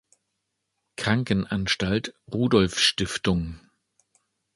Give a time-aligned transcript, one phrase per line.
[0.95, 3.59] Krankenanstalt Rudolfstiftung.